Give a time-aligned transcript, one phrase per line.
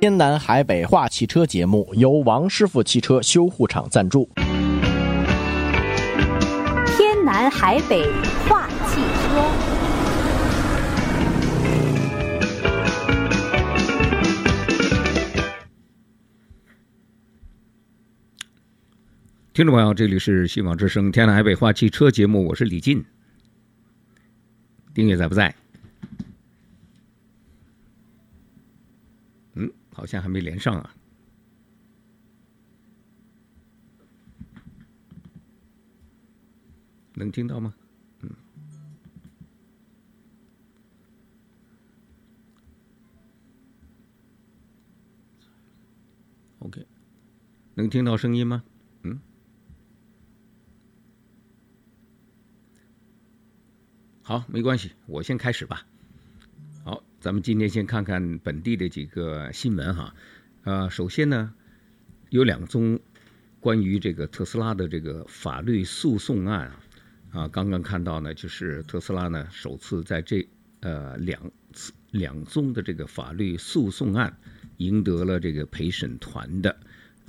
[0.00, 4.30] 天南海北话汽车节目由王师傅汽车修护厂赞助。
[6.86, 8.04] 天南海北
[8.48, 9.50] 话汽车，
[19.52, 23.04] 听众朋友，这里是新网之声天南海北话汽车节目，我是李进。
[24.94, 25.52] 订阅在不在？
[29.98, 30.94] 好像还没连上啊，
[37.14, 37.74] 能听到吗？
[38.20, 38.30] 嗯
[46.60, 46.86] ，OK，
[47.74, 48.62] 能听到声音吗？
[49.02, 49.20] 嗯，
[54.22, 55.84] 好，没关系，我先开始吧。
[57.20, 60.14] 咱们今天先看看本地的几个新闻哈，
[60.62, 61.52] 呃，首先呢，
[62.30, 63.00] 有两宗
[63.58, 66.70] 关于这个特斯拉的这个法律诉讼案
[67.32, 70.46] 啊，刚刚看到呢，就是特斯拉呢首次在这
[70.78, 74.38] 呃两次两宗的这个法律诉讼案
[74.76, 76.76] 赢得了这个陪审团的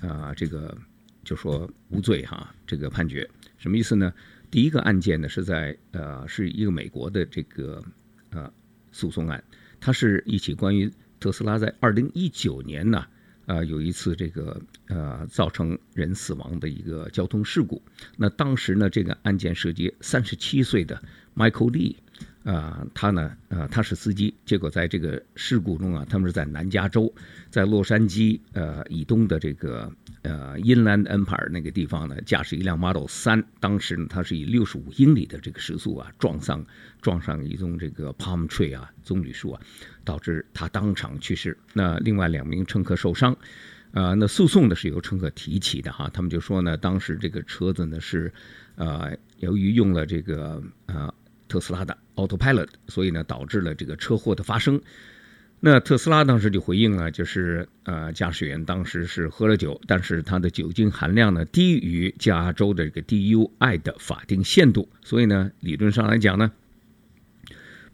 [0.02, 0.78] 啊这个
[1.24, 4.14] 就说无罪哈这个判决，什么意思呢？
[4.52, 7.84] 第一个案件呢是在呃是一个美国的这个
[8.30, 8.54] 呃
[8.92, 9.44] 诉讼案。
[9.80, 13.06] 它是一起关于特斯拉在二零一九年呢，
[13.46, 17.82] 呃，有一次这个呃造成人死亡的一个交通事故。
[18.18, 21.02] 那当时呢，这个案件涉及三十七岁的
[21.36, 21.96] Michael Lee。
[22.46, 27.14] 啊、他呢，呃，他是司机，结果在这个事故中啊，他们是在南加州，
[27.50, 36.66] 在洛杉矶呃以东的这个呃 Inland Empire 那个地方呢，驾驶一辆 Model 3，当时呢，他是以六十五英里的这个时速啊，撞上
[37.02, 39.62] 撞上一宗这个 Palm Tree 啊棕榈树啊，
[40.06, 41.56] 导致他当场去世。
[41.74, 43.36] 那另外两名乘客受伤，
[43.92, 48.34] 啊、那诉讼呢是由乘客提起的哈，他们就说呢，当时这个车子呢是
[48.76, 51.14] 呃由于用了这个呃。
[51.50, 54.80] 特斯拉的 Autopilot，所以呢导致了这个车祸的发生。
[55.60, 66.50] 那特斯拉当时就回应了，就是呃驾驶员当时是喝了酒，但是他的酒精含量呢低于加州的这个 DUI 的法定限度，所以呢理论上来讲呢，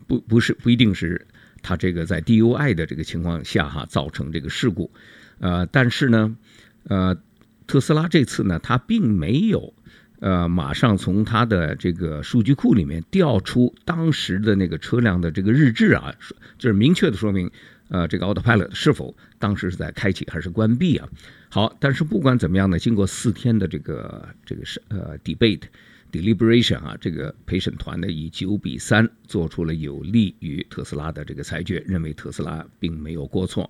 [0.05, 1.25] 不不是不一定是
[1.63, 4.91] 他这个在 DUI 的这个情况下哈造成这个事故，
[5.39, 6.37] 呃但是呢
[6.83, 7.17] 呃
[7.65, 9.73] 特斯拉这次呢他并没有。
[10.19, 16.13] 呃，马上从他的这个数据库里面调出当时的那个车辆的这个日志啊，
[16.57, 17.51] 就是明确的说明，
[17.89, 21.07] 呃，这个 Autopilot 是否当时是在开启还是关闭啊？
[21.49, 25.63] 好，但是不管怎么样呢，经过四天的这个这个是呃 debate
[26.11, 33.69] deliberation 啊，这个陪审团呢以九比三做出了有利于特斯拉的这个裁决，认为特斯拉并没有过错。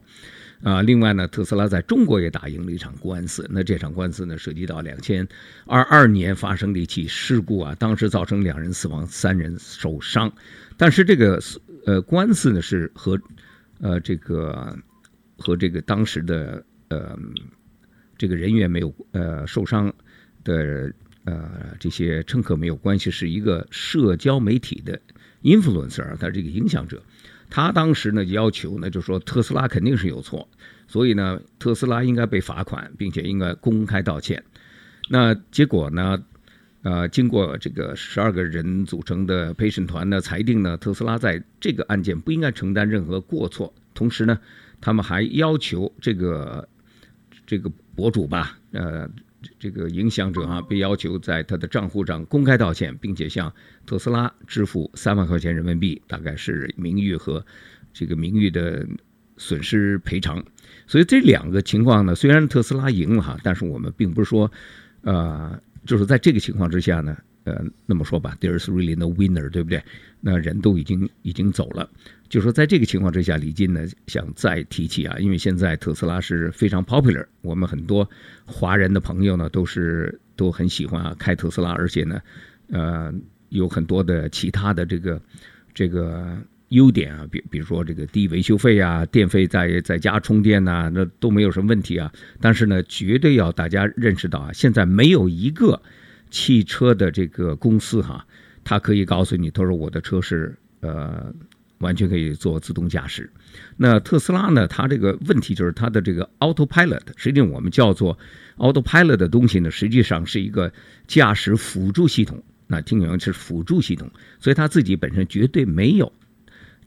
[0.63, 3.47] 啊，另外呢，特斯拉在中国也打赢了一场官司。
[3.51, 5.27] 那这场官司呢，涉及到两千
[5.65, 10.31] 二二年发生的一起事故啊，当时造成两人死亡，三人受伤。
[10.77, 11.39] 但是这个
[11.85, 13.19] 呃官司呢，是和
[13.79, 14.75] 呃这个
[15.37, 17.17] 和这个当时的呃
[18.17, 19.93] 这个人员没有呃受伤
[20.43, 20.91] 的
[21.25, 24.99] 呃这些乘客没有关系，是一个社交媒体的
[25.43, 27.03] influencer，他这个影响者。
[27.55, 30.45] 他当时呢要求呢，就说特斯拉肯定是有错，
[30.89, 34.43] 所以呢，特斯拉应该被罚款，并且应该公开道歉。
[35.07, 36.21] 那结果呢，
[36.81, 43.73] 呃，经过这个十二个人组成的陪审团的裁定呢，特斯拉在这个案件不应该承担任何过错。
[43.93, 44.37] 同时呢，
[44.81, 46.67] 他们还要求这个
[47.47, 49.09] 这个博主吧，呃。
[49.59, 53.51] 这个影响者啊，被要求在他的账户上公开道歉，并且向
[53.85, 57.45] 特斯拉支付三万块钱人民币，大概是名誉和
[57.93, 58.85] 这个名誉的
[59.37, 60.43] 损失赔偿。
[60.87, 64.51] 所以这两个情况呢，虽然特斯拉赢了哈，但是我们并不是说，
[65.01, 67.17] 呃，就是在这个情况之下呢。
[67.45, 69.79] 呃，那么说吧，there is really no winner，对不对？
[70.19, 71.87] 那人都已经已经走了，
[72.35, 78.05] 就说在这个情况之下，李金呢想再提起啊，因为现在特斯拉是非常 popular，我们很多
[78.45, 82.21] 华人的朋友呢都是都很喜欢啊开特斯拉，而且呢，
[82.71, 83.13] 呃，
[83.47, 85.21] 有很多的其他的这个
[85.73, 86.37] 这个
[86.71, 92.11] 优点啊，比比如说这个低维修费啊，电费在在家充电呐、啊，那都没有什么问题啊。
[92.41, 95.81] 但是呢，绝对要大家认识到啊，现在没有一个。
[96.31, 98.25] 汽车的这个公司哈，
[98.63, 101.33] 他可以告诉你，他说我的车是呃
[101.79, 103.29] 完全可以做自动驾驶。
[103.77, 108.17] 那特斯拉呢，它这个问题就是它的这个 Autopilot，实际上我们叫做
[108.57, 110.71] Autopilot 的东西呢，实际上是一个
[111.07, 112.41] 驾驶辅助系统。
[112.67, 116.11] 那听讲是辅助系统，所以它自己本身绝对没有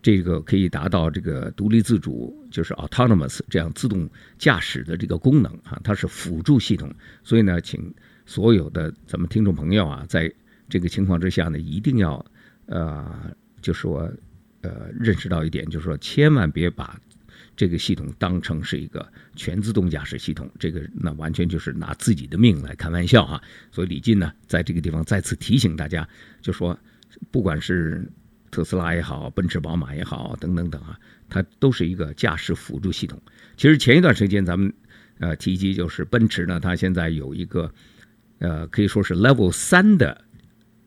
[0.03, 4.09] 这个可以达到这个独立自主，就是 autonomous 这样自动
[4.39, 6.93] 驾驶的这个功能啊，它是辅助系统。
[7.23, 7.95] 所以呢，请
[8.27, 10.33] 所有的咱们听众朋友啊，在
[10.69, 12.25] 这个情况之下呢，一定要
[12.67, 13.31] 呃，
[13.63, 14.11] 就说
[14.69, 17.01] 呃，认识到一点，就是说千万别把
[17.57, 23.43] 这个系统当成是一个全自动驾驶系统，这个那完全就是拿自己的命来开玩笑啊。
[23.73, 26.07] 所以李进呢，在这个地方再次提醒大家，
[26.43, 26.79] 就说
[27.31, 28.07] 不管是。
[28.51, 30.99] 特斯拉也好，奔驰、宝马也好，等等等啊，
[31.29, 33.21] 它都是一个驾驶辅助系统。
[33.59, 34.73] 其实前一段时间咱们
[35.19, 37.71] 呃提及，就是奔驰呢，它现在有一个
[38.39, 40.25] 呃可以说是 Level 三的，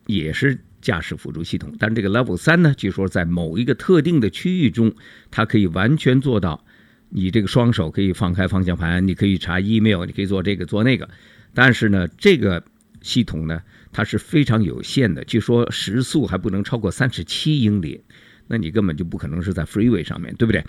[0.08, 1.74] 也是驾驶辅助系统。
[1.80, 4.94] 但这个 Level 三呢，据说在某一个特定的区域中，
[5.30, 6.66] 它可以完全做到，
[7.10, 11.08] 你这个双手可以放开方向盘，你可以查 email，你可以做这个做那个。
[11.54, 12.64] 但是呢，这个
[13.02, 13.62] 系统呢，
[13.92, 18.02] 它是非常有限的，据说时速还不能超过三十七英里，
[18.48, 20.64] 那你根本就不可能是在 freeway 上面对不对？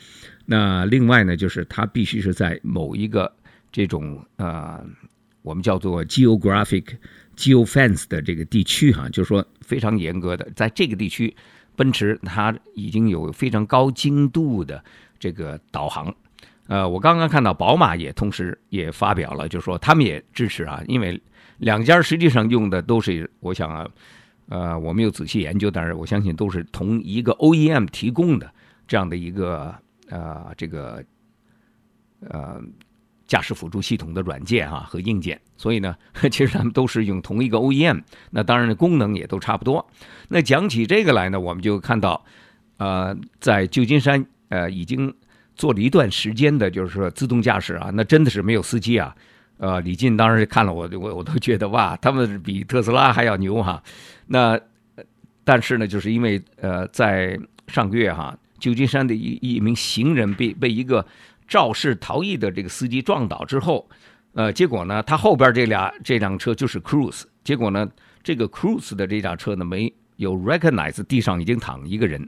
[0.44, 3.32] 那另外呢，就是它必须是在某一个
[3.70, 4.84] 这种呃，
[5.42, 6.84] 我们叫做 geographic
[7.42, 11.34] geofence 的这个地区哈，就是说非常严格的，在这个地区，
[11.74, 14.82] 奔驰它已经有非常高精度的
[15.18, 16.14] 这个导航。
[16.68, 21.20] 呃，我刚刚看到宝马也同时也发表了，就是说他们也支持啊，因为。
[21.58, 23.88] 两家实际上用的都是，我想啊，
[24.48, 28.52] 呃，我没有仔细研究，但是我相信都是同一个 OEM 提供的
[28.88, 29.72] 这样的一个
[30.08, 31.04] 呃这个
[32.28, 32.60] 呃
[33.32, 35.96] 驾驶辅助系统的软件、啊、和硬件，所以呢，
[36.30, 39.88] 其实他们都是用同一个 OEM，那当然功能也都差不多。
[40.28, 42.22] 那讲起这个来呢，我们就看到，
[42.76, 45.14] 呃，在旧金山呃已经
[45.56, 49.16] 做了一段时间的，就是说自动驾驶啊，那真的是没有司机啊。
[49.56, 53.82] 呃，李进当时看了我，我我都觉得哇，他们比特斯拉还要牛哈。
[54.26, 54.60] 那
[55.42, 61.06] 但是呢，就是因为呃，在上个月哈，旧金山的一一名行人被被一个
[61.52, 63.86] 肇事逃逸的这个司机撞倒之后，
[64.32, 67.86] 呃，结果呢，他后边这俩这辆车就是 Cruise，结果呢，
[68.22, 72.26] 这个 Cruise 的这辆车呢没有 recognize 地上已经躺一个人，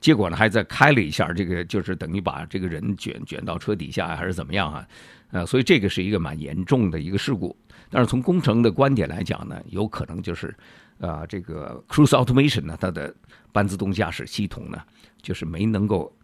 [0.00, 4.86] 结果呢还在开了一下，这个就是等于把这个人卷卷到车底下还是怎么样啊？
[5.32, 7.56] 呃，所以这个是一个蛮严重的一个事故。
[7.90, 10.54] 但是从工程的观点来讲呢，有可能就是，
[11.00, 13.12] 啊，这个 Cruise Automation 呢，它的
[13.50, 14.78] 半自动驾驶系统呢，
[15.20, 16.14] 就是没能够，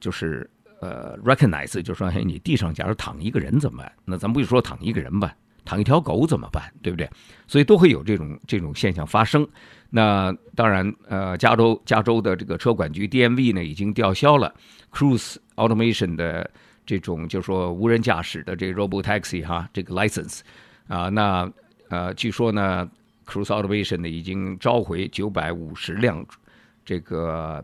[0.00, 0.48] 就是
[0.80, 3.92] 呃 recognize，就是说，嘿，你地上假如躺一个人怎么办？
[4.04, 5.34] 那咱不就说躺一个人吧，
[5.64, 6.72] 躺一条狗怎么办？
[6.82, 7.08] 对不对？
[7.46, 9.46] 所以都会有这种这种现象发生。
[9.90, 14.54] 那当然，呃，加州加州的这个车管局 DMV 呢，已经吊销了
[14.92, 16.50] Cruise Automation 的。
[16.88, 20.38] 这种就是说无人驾驶的这 Robotaxi 哈，这个 license
[20.86, 21.50] 啊，那
[21.88, 22.88] 呃，据说呢
[23.26, 26.24] ，Cruise Automation 呢已经召回九百五十辆
[26.84, 27.60] 这个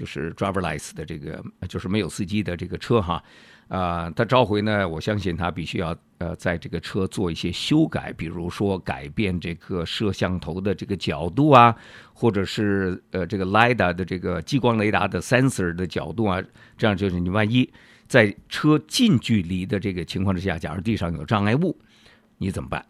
[0.00, 3.22] 就是 driverless 的这个就是没有司机的这个车哈
[3.68, 11.76] 啊，他召回呢，我相信他必须要呃在这个车做一些修改，比如说改变这个摄像头的这个角度啊，
[12.14, 16.42] 或者是呃这个 LIDA 的这个激光雷达的 sensor 的角度啊，
[16.78, 17.70] 这样就是你万一。
[18.08, 21.78] 在车近距离的这个情况之下，假如地上有障碍物，
[22.38, 22.82] 你怎么办？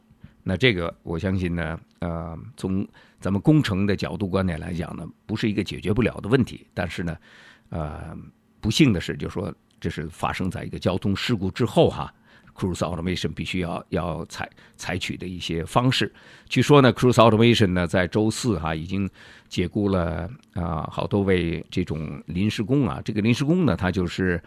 [0.44, 2.86] 那这个我相信呢，呃，从
[3.20, 6.66] 咱们工程的角度观点来讲呢，不是一个解决不了的问题。
[6.74, 7.16] 但是呢，
[7.68, 8.16] 呃，
[8.60, 12.12] 不幸的是，就是说这是发生在一个交通事故之后哈
[12.54, 16.12] ，Cruise Automation 必须要要采采取的一些方式。
[16.48, 19.08] 据说呢，Cruise Automation 呢在周四哈已经
[19.48, 24.42] 解雇了啊、好多位这种临时工啊，这个临时工呢，他就是。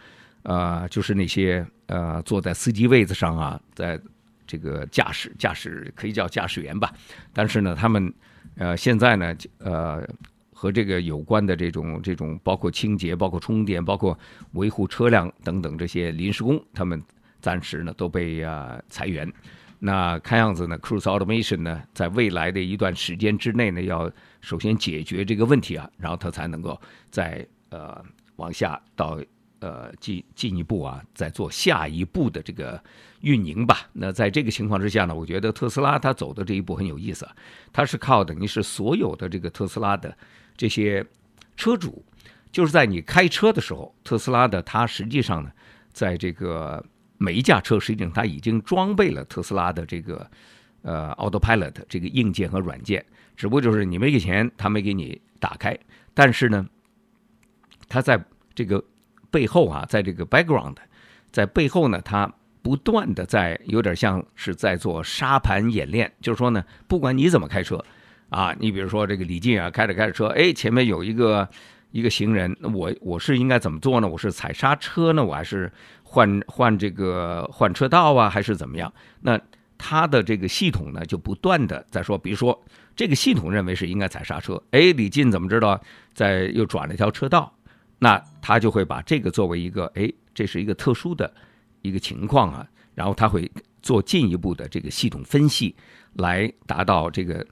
[0.46, 3.98] 呃，就是那些呃坐在司机位子上啊，在
[4.46, 6.92] 这个驾驶驾驶可以叫驾驶员吧，
[7.32, 8.12] 但是呢，他们
[8.56, 10.06] 呃现在呢呃
[10.52, 14.18] 和这个有关的这种这种包括清洁、包括充电、包括
[14.52, 17.02] 维护车辆等等这些临时工，他们
[17.40, 19.30] 暂时呢都被啊、呃、裁员。
[19.78, 24.10] 那看样子呢，Cruise Automation 呢在未来的一段时间之内呢，要
[24.40, 28.02] 首先解决这个问题啊，然后他才能够再呃
[28.36, 29.20] 往下到。
[29.64, 32.78] 呃，进进一步啊，再做下一步的这个
[33.22, 33.88] 运营吧。
[33.94, 37.26] 那在这个情况之下呢，我觉得特斯拉它走的这一步很有意思，
[37.72, 40.14] 它是靠等于是所有的这个特斯拉的
[40.54, 41.02] 这些
[41.56, 42.04] 车主，
[42.52, 45.50] 就是在你开车的时候，特斯拉的它实际上呢，
[45.94, 46.84] 在这个
[47.16, 50.30] 每一架车实际上它已经装备了特斯拉的这个
[50.82, 53.02] 呃 Autopilot 这个硬件和软件，
[53.34, 55.74] 只不过就是你没给钱，他没给你打开，
[56.12, 56.66] 但是呢，
[57.88, 58.22] 它在
[58.54, 58.84] 这个。
[59.34, 60.76] 背后啊，在这个 background，
[61.32, 67.84] 在背后呢，它不断的在有点像是在做沙盘演练，就是说呢，不管你怎么开车，
[68.28, 71.48] 啊，你比如说这个李进啊，开着开着车，哎，前面有一个
[71.90, 74.06] 一个行人，我我是应该怎么做呢？
[74.06, 75.72] 我是踩刹车呢，我还是
[76.04, 78.92] 换换这个换车道啊，还是怎么样？
[79.20, 79.40] 那
[79.76, 82.64] 它的这个系统呢，就不断的在说，比如说
[82.94, 85.80] 这个系统认为是应该踩刹车，哎，李进怎么知道
[86.12, 87.52] 在又转了一条车道？
[87.98, 91.32] 那他就会把这个作为一个，哎，这是一个特殊的
[91.82, 93.50] 一个情况啊，然后他会
[93.82, 95.74] 做进一步的这个系统分析，
[96.14, 97.46] 来达到这个。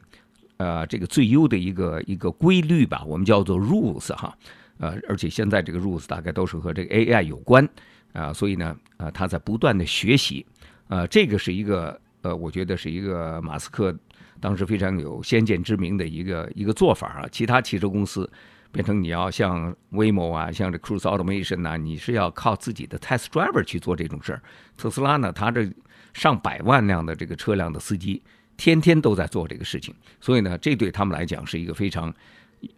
[0.59, 4.33] 呃，这个最优的一个一个规律吧，我们叫做 rules 哈，
[4.79, 7.69] 呃，而且现在这个 rules 大概都是和这个 AI 有关
[8.13, 10.47] 啊、所以呢，呃，他在不断的学习，
[10.87, 13.93] 呃，这个是一个呃，我觉得是一个马斯克
[14.39, 17.29] 当时非常有先见之明的一个一个做法啊。
[17.33, 18.31] 其他汽车公司
[18.73, 24.43] 变成你要像 Waymo 啊，像这 Cruise Automation 啊，你是要靠自己的 test driver 去做这种事儿。
[24.77, 25.71] 特斯拉呢，它这
[26.13, 28.21] 上百万辆的这个车辆的司机。
[28.55, 32.13] 天天都在做这个事情，所以呢，这对他们来讲是一个非常，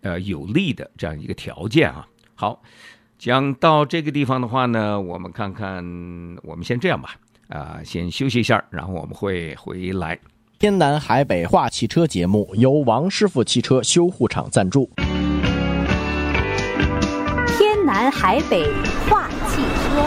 [0.00, 2.06] 呃，有利的这样一个条件啊。
[2.34, 2.62] 好，
[3.18, 5.84] 讲到这个地方的话呢，我们看看，
[6.42, 7.16] 我们先这样吧，
[7.48, 10.18] 啊、先休息一下，然后我们会回来。
[10.58, 14.88] 天南海北话汽车节目由王师傅汽车修护厂赞助。
[17.94, 18.64] 天南海北
[19.08, 20.02] 话汽车。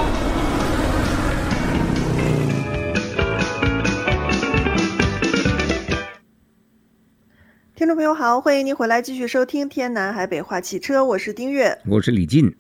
[7.73, 12.53] 听众朋友好，欢迎您回来继续收听《天南海北话汽车》，我是丁月，我是李进。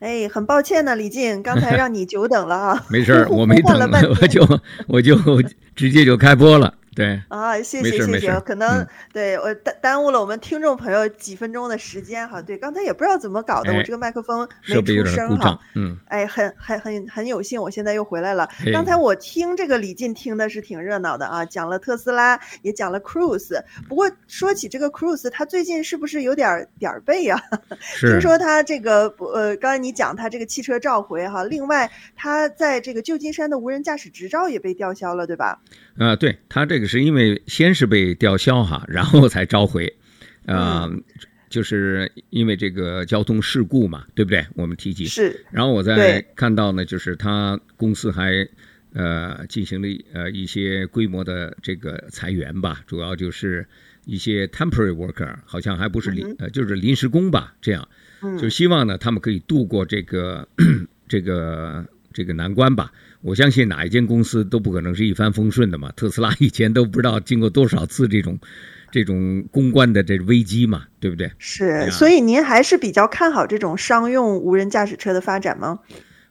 [0.00, 2.86] 哎，很抱歉呢，李进，刚才让你久等了啊。
[2.88, 3.78] 没事，我没等，
[4.16, 4.48] 我就
[4.88, 5.14] 我就
[5.76, 6.72] 直接就开播了。
[6.94, 12.40] 对啊，谢谢谢谢，可能、嗯、对我耽耽误了我们听众朋友几分钟的时间哈。
[12.40, 15.58] 对，刚才也不知道怎么搞的，哎、我这个麦克风没出声哈。
[15.74, 18.48] 嗯，哎，很很很很有幸，我现在又回来了。
[18.72, 23.60] 刚才我听这个李进听的是挺热闹的啊，讲了特斯拉，也讲了 Cruise。
[23.88, 27.42] 不过说起这个 Cruise，他最近是不是有点点儿背呀？
[28.00, 35.58] 听说他这个呃，刚才你讲他这个汽车召回哈，另外他在这个旧金山的无人驾驶执照也被吊销了，对吧？
[35.98, 39.86] 啊、呃，对他这个是因为先是被吊销哈， 然后才召回，
[40.46, 41.02] 啊、呃嗯，
[41.48, 44.44] 就是因为这个交通事故嘛，对不对？
[44.54, 45.44] 我们提及是。
[45.50, 48.48] 然后我再看到呢，就是他公司还
[48.92, 53.66] 呃进行了呃一些规模的这个裁员吧，主要就是
[54.04, 57.88] 一些 temporary worker，好像还不是临、嗯、呃就是临时工吧，这样，
[58.40, 60.48] 就希望呢他们可以度过这个
[61.08, 62.92] 这个这个难关吧。
[63.24, 65.90] 我相信哪一间公司都不可能是一帆风顺的嘛。
[65.92, 68.38] 特斯拉以前都不知道经过多少次这种
[68.92, 71.32] 这种公关的这危机嘛，对不对？
[71.38, 75.80] 是，所以您还是比较看好这种商用无人驾驶车的发展吗？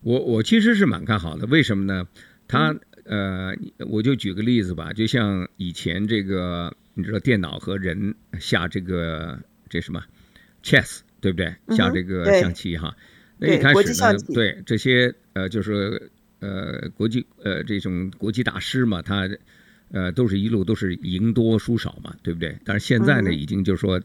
[0.02, 2.08] 我我其实是蛮看好的，为什么呢？
[2.48, 3.56] 它呃，
[3.90, 10.00] 我就举个例子吧，就像以前这个，你知道电脑和人下这个这什么
[10.64, 11.56] chess，对不对？
[11.76, 12.96] 下这个象棋哈。
[13.40, 16.12] 那一开始呢，对这些呃，就是。
[16.44, 19.30] 呃，国际呃这种国际大师嘛，他
[19.92, 22.58] 呃都是一路都是赢多输少嘛，对不对？
[22.66, 24.02] 但是现在呢，已经就是说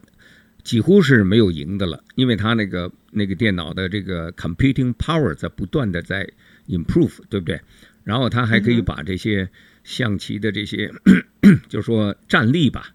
[0.62, 6.30] 几乎是没有赢的了，因为他那个那个电脑的这个 computing power 在不断的在
[6.68, 7.60] improve，对不对？
[8.04, 9.48] 然后他还可以把这些
[9.82, 10.92] 象棋的这些
[11.68, 12.94] 就是说战力吧，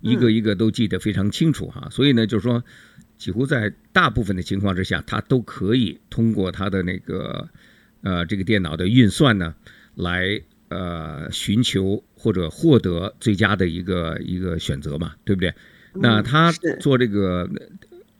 [0.00, 1.88] 一个一个都记得非常清楚哈。
[1.90, 2.62] 所以呢，就是说
[3.18, 7.48] 几乎在大部分的情况之下，他都可以通过他的那个。
[8.06, 9.56] 呃，这个电脑的运算呢，
[9.96, 15.52] 来呃寻求或者获得最佳的一个一个选择嘛，对不对？
[15.92, 17.50] 那他做这个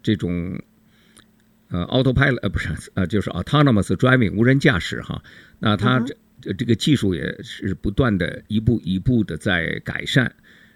[0.02, 0.60] 这种
[1.68, 5.22] 呃 autopilot 呃不是呃就是 autonomous driving 无人驾驶哈，
[5.60, 6.00] 那他
[6.40, 10.34] 这这个技术也是不断的一步一步的在改善，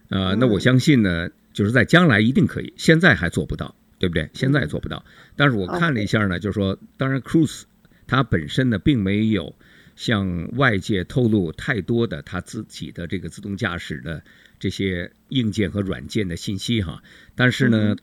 [0.09, 4.31] 呃，那我相信呢，就是在将来一定可以，现在还做不到，对不对？
[4.35, 7.63] 现在做不到，但是我看了一下呢，就是说，当然 Cruise。
[8.11, 9.55] 它本身呢，并没有
[9.95, 14.21] 向外界透露太多的他自己的这个自动驾驶的
[14.59, 17.01] 这些硬件和软件的信息哈。
[17.37, 17.95] 但是呢，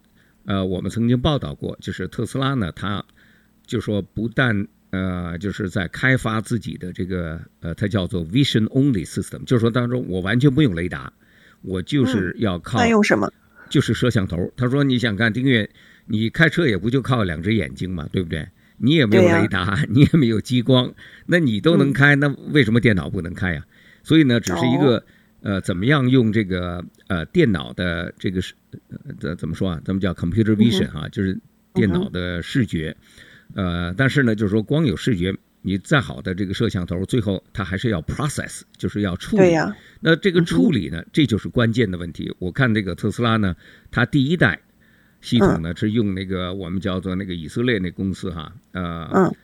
[0.46, 3.04] 呃，我们曾经报道过，就是特斯拉呢，它
[3.66, 11.12] 就说不但呃，就是在开发自己的这个呃，它叫做 Vision Only System，就是说当中我完全不用雷达，
[11.64, 13.30] 我就是要靠，那用什么？
[13.70, 14.38] 就是摄像头。
[14.56, 15.70] 他说你想看丁月，
[16.06, 18.48] 你开车也不就靠两只眼睛嘛，对不对？
[18.78, 20.94] 你也没有雷达，啊、你也没有激光，
[21.26, 24.04] 那你都能开，那为什么电脑不能开呀、啊？
[24.04, 25.04] 所以呢，只是一个
[25.42, 28.54] 呃，怎么样用这个呃电脑的这个是
[29.20, 29.82] 怎怎么说啊？
[29.84, 31.40] 咱们叫 computer vision 哈、啊，就是
[31.74, 32.96] 电脑的视觉。
[33.56, 39.44] 呃，但是呢，就是说光有视觉，你再好的这个摄像头，最后它还是要 process，就是要处理。
[39.44, 39.76] 对呀。
[40.00, 42.34] 那这个处理呢，这就是关键的问题。
[42.40, 43.56] 我看这个特斯拉呢，
[43.92, 44.60] 它第一代。
[45.22, 49.36] 系统呢是用那个我们叫做那个以色列那公司哈，呃，嗯，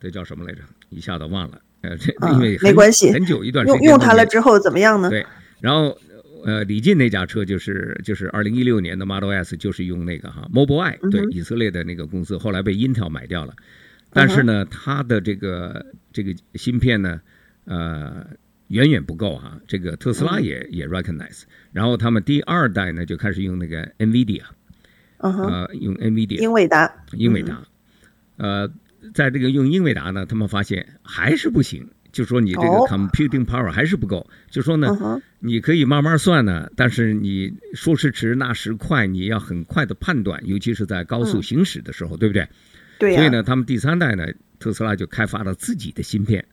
[0.00, 0.60] 这叫什么来着？
[0.88, 1.60] 一下子忘了。
[1.82, 5.08] 呃，这因为没关系，很久一段时间用用它了之后怎么样呢？
[5.08, 5.24] 对，
[5.60, 5.96] 然后
[6.44, 13.54] 呃，李进那架车就是就是二零一六年的 Model S，就是用那个哈 Mobileye，对，以色列的那个公司，后来被 Intel 买掉了。
[14.12, 17.20] 但是呢，它的这个这个芯片呢，
[17.64, 18.26] 呃，
[18.68, 19.58] 远远不够哈。
[19.66, 24.42] 这个特斯拉也也 recognize，然后他们第二代呢就开始用那个 NVIDIA，
[25.28, 27.62] 呃，用 NVIDIA，英伟达，英伟达，
[28.36, 28.70] 呃。
[29.14, 42.46] 在这个用英伟达呢，他们发现还是不行，就说你这个 computing power 还是不够，就说呢，你可以慢慢算呢，但是你说时迟那时快，你要很快的判断，尤其是在高速行驶的时候，对不对？
[42.98, 43.16] 对。
[43.16, 44.26] 所以呢，他们第三代呢，
[44.58, 46.44] 特斯拉就开发了自己的芯片。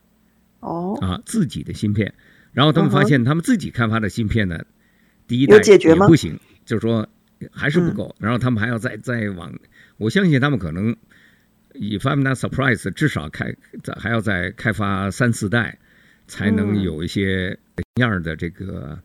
[0.62, 0.98] 哦。
[1.02, 2.14] 啊，自己的芯片，
[2.54, 4.64] 然后他们发现他们自己开发的芯片呢，
[5.28, 7.08] 第一代也不行，就是说
[7.52, 9.54] 还是不够，然后他们还要再再往，
[9.98, 10.96] 我相信他们可能。
[11.80, 13.54] 以 not surprised，至少开
[14.00, 15.78] 还要再开发三四代，
[16.26, 17.56] 才能有一些
[18.02, 19.04] 样的这个、嗯、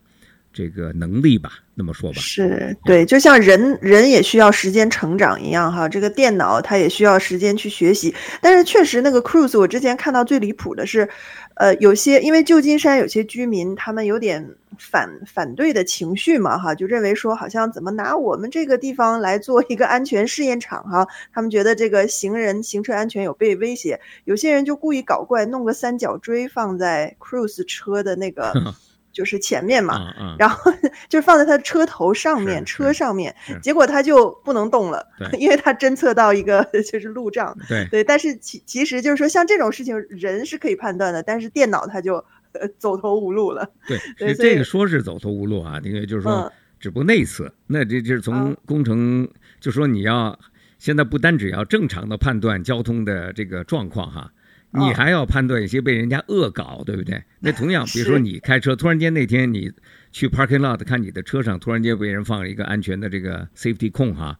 [0.52, 1.52] 这个能力吧。
[1.74, 8.14] 那么说吧，是对，就像人人也需要时间成长一样哈，这个电脑它也需要时间去学习。
[8.42, 11.08] 但是确实，那个 Cruise 我之前看到最离谱的是。
[11.54, 14.42] 呃，有些因为旧金山有些居民，他们有点
[14.78, 28.74] 反反对的情绪嘛，哈，就认为说好像怎么拿我们这个地方来做一个安全试验场，哈，他们觉得这个行人行车安全有被威胁，有些人就故意搞怪，弄个三角锥放在 Cruise 车的那个。
[29.12, 30.72] 就是前面嘛，嗯嗯、然后
[31.08, 35.06] 就是放在他的车头上面，车上面，结果他就不能动了，
[35.38, 37.56] 因为他侦测到一个 就是路障。
[37.68, 42.14] 对对，但是其其实就是说，像这种事情，人是可以判断的，但是电脑它就
[42.52, 43.70] 呃走投无路了。
[43.86, 49.28] 对，这个说是走投无路啊，因为就是说，嗯、只不过那次，那这就是从工程，嗯、
[49.60, 50.38] 就说你要
[50.78, 54.32] 现在不单只要正常的判断交通的这个状况哈。
[54.72, 57.22] 你还要判断一些被人家恶搞，对不对？
[57.40, 59.70] 那同样，比如说你开车，突然间那天你
[60.10, 64.38] 去 parking lot 看你的车上突然间被人放了一个安全的这个 safety 控哈，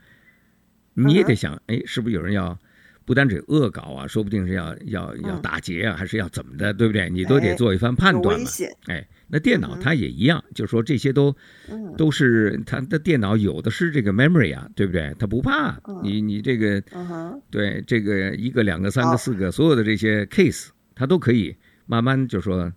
[0.95, 2.59] 你也得想，哎，是不是有人要
[3.05, 7.09] 不单只恶搞啊，说不定是要要要打劫啊，还是要怎么的，对不对？
[7.11, 8.49] 你都得做一番判断嘛。
[8.87, 9.07] 哎。
[9.35, 11.35] 那电脑它也一样，嗯、就是说这些都，
[11.71, 15.17] 嗯、都是它的电脑有的是这个 memory 啊，对不对？
[15.19, 22.71] 它不怕、嗯、你你这个，嗯、对这个一个两个三个四个，所有的这些 case，它都可以慢慢就说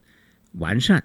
[0.54, 1.04] 完善。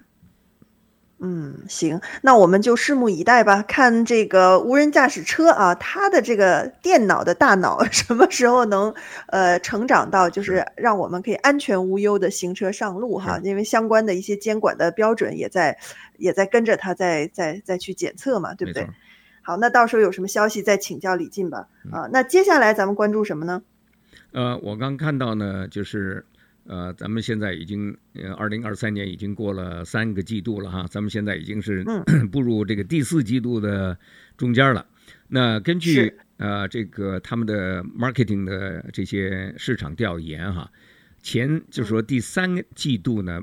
[1.23, 8.91] 嗯，行，那我们就拭目以待吧，看这个无人驾驶车啊，它的这个电脑的大脑 什么时候能
[9.27, 15.77] 呃成长到，就是让我们可以安全无忧的行车上路哈，因为相关的一些监管的标准也在
[16.17, 18.87] 也在跟着它在在再去检测嘛，对不对？
[19.43, 21.67] 好，那到时候有什么消息再请教李进吧。
[21.91, 23.61] 啊，那接下来咱们关注什么呢？
[24.31, 26.25] 呃，我刚看到呢，就是。
[26.71, 31.83] 呃，咱们现在已经呃，二零二三年已经过了三个季度了哈，咱们现在已经是
[32.31, 33.99] 步入这个第四季度的
[34.37, 34.87] 中间了。
[35.27, 40.71] 那根据呃这个他们的 marketing 的这些市场调研哈，
[41.21, 43.41] 前就是说第三季度呢，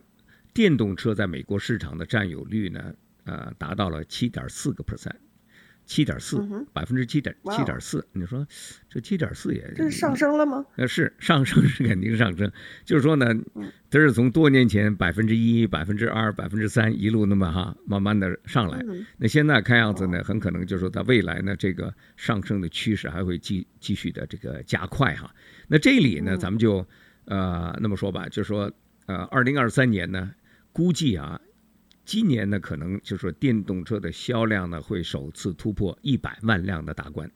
[0.55, 5.17] 电动车在美国市场的占有率呢，呃，达到了七点四个 percent。
[5.88, 6.37] 七点四，
[6.74, 8.46] 百分之七点七点四，你说
[8.90, 10.62] 这七点四也这是上升了吗？
[10.77, 12.53] 呃，是上升， 是肯定上升。
[12.85, 13.27] 就是说呢，
[13.90, 18.85] 它是从多年前百分之一、百分之二、百分之三一路那么哈，慢慢的上来。
[19.16, 25.35] 那现在看样子呢，很可能就是说它未来呢，这个上升的趋势还会继继续的这个加快哈。
[25.68, 26.87] 那这里呢，咱们就
[27.24, 28.70] 呃那么说吧，就是说
[29.07, 30.31] 呃，二零二三年呢，
[30.70, 31.40] 估计啊。
[32.09, 37.31] 今年呢，可能就是说电动车的销量呢，会首次突破一百万辆的大关。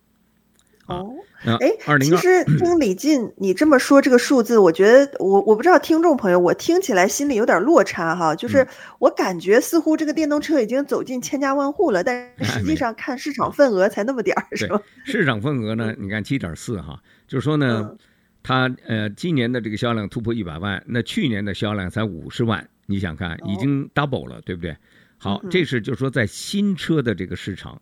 [0.87, 1.13] 哦，
[1.45, 8.35] 哎，其实 听李进你这么说这个数字，我觉得我我不知道听众朋友，我听起来心里有点落差哈。
[8.35, 8.67] 就是
[8.99, 14.81] 我感觉似乎这个电动车已经走进千家万户了，但 实际上看市场份额才那么点儿，是吧？
[15.05, 17.95] 市场份额呢，你看七点四哈，就是说呢，
[18.43, 22.67] 它呃今年的这个销量突破一百万，那去年的销量才五十万。
[22.87, 24.77] 你想看，已经 double 了，对不对？
[25.19, 27.81] 好，这是就是说在新车的这个市场，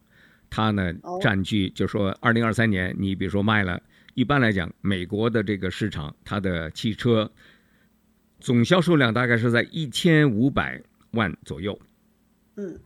[0.51, 3.81] 它呢占据，就是说二零二三年，你比如说卖了，
[4.15, 7.33] 一般来讲，美国的这个市场，它的汽车
[8.41, 10.83] 总销售量大概是在一千五百
[11.13, 11.79] 万左右。
[12.57, 12.79] 嗯，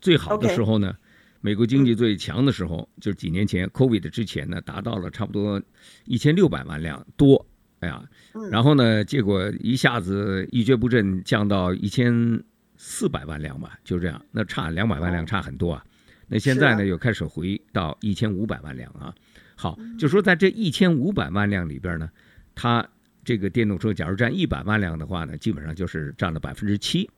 [0.00, 0.96] 最好的时候呢，
[1.40, 5.60] 美国经济最强的时候，就是几年前 COVID 之前呢，达到了差不多
[6.04, 7.44] 一千六百万辆多。
[7.80, 8.02] 哎呀，
[8.50, 12.42] 然后呢，结果一下子一蹶不振，降到一千
[12.76, 15.84] 四百万辆吧，就这样，那差两百万辆，差很多啊。
[16.28, 19.14] 那现在呢，又开始回到一千五百万辆啊。
[19.54, 22.10] 好，就说在这一千五百万辆里边呢，
[22.54, 22.86] 它
[23.24, 27.08] 这个电动车假如占一百万辆的话呢，基本上就是占了百分之七，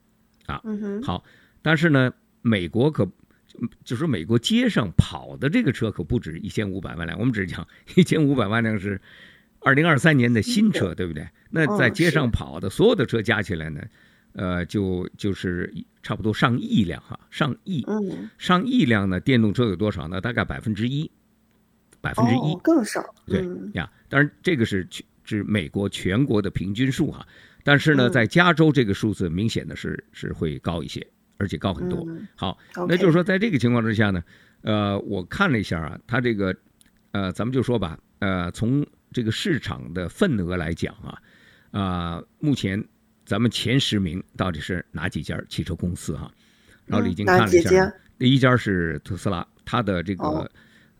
[0.46, 0.62] 啊，
[1.02, 1.24] 好，
[1.62, 3.08] 但是呢，美国可
[3.84, 7.66] 就说美国街上跑的这个车可不止一千五百万辆，我们只讲
[7.96, 9.00] 一千五百万辆是
[9.68, 11.28] 二零二三年的新车，对不对？
[11.50, 13.82] 那在街上跑的所有的车加起来呢？
[14.32, 15.70] 呃，就就是
[16.02, 20.22] 差不多上亿辆哈，上亿，嗯，上亿辆呢，电动车有多少呢？
[20.22, 21.10] 大概百分之一，
[22.00, 23.92] 百分之一更少，对呀。
[24.08, 24.88] 当然，这个是
[25.22, 27.26] 指美国全国的平均数哈，
[27.62, 32.08] 但是呢，在加州这个数字明显的是是会高一些，而且高很多。
[32.34, 32.56] 好，
[32.88, 34.24] 那就是说，在这个情况之下呢，
[34.62, 36.56] 呃，我看了一下啊，它这个，
[37.10, 41.22] 呃，咱们就说吧，呃，从这个市场的份额来讲啊，
[41.70, 42.82] 啊，目前。
[43.28, 46.32] 咱们前十名到底是哪几家汽车公司哈？
[46.86, 50.50] 然后李静看了一下，第一家是特斯拉，它的这个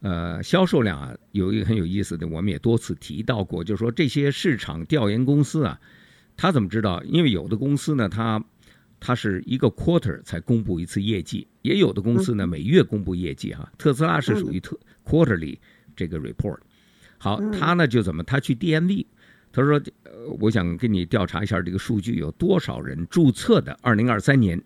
[0.01, 5.81] 呃销售量啊，有一个很有意思的，我们也多次提到过，就是说这些市场调研公司啊，
[6.37, 7.03] 他怎么知道？
[7.05, 8.45] 因为有的公司呢，它
[9.01, 13.73] 它是一个 quarter 才公布一次业绩，也有的公司呢每月公布业绩哈。
[13.79, 15.59] 特斯拉是属于特 quarterly
[15.97, 16.59] 这个 report。
[17.19, 18.23] 好，他呢就怎么？
[18.23, 19.07] 他去 DMV。
[19.51, 23.77] 他说：“呃，我想跟你调查一下这个数据，有多少人注册的？
[23.81, 24.61] 二零二三年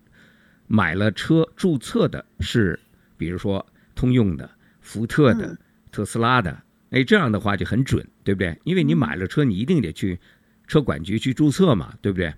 [0.67, 2.77] 买了车注册的是，
[3.17, 4.47] 比如说通用的、
[4.81, 5.57] 福特的、
[5.89, 6.61] 特斯拉的。
[6.91, 8.55] 哎，这样的话就很准，对不对？
[8.65, 10.19] 因为你买了车，你一定得去
[10.67, 12.31] 车管局去注册嘛，对不对？